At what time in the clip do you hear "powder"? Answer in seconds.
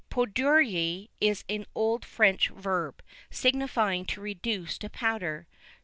4.89-5.45